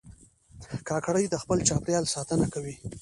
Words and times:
کاکړي 0.87 1.23
د 1.29 1.35
خپل 1.43 1.57
چاپېریال 1.69 2.05
ساتنه 2.15 2.45
کوي. 2.53 2.75